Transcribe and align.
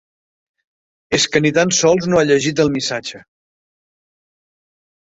És 1.17 1.27
que 1.35 1.41
ni 1.47 1.51
tan 1.59 1.75
sols 1.81 2.09
no 2.13 2.21
ha 2.21 2.25
llegit 2.31 2.65
el 2.67 2.75
missatge. 2.79 3.25